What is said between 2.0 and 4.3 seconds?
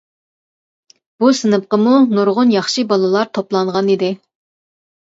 نۇرغۇن ياخشى بالىلار توپلانغان ئىدى.